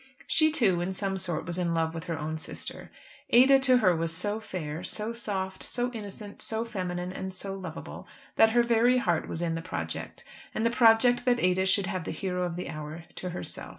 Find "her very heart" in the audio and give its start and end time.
8.53-9.27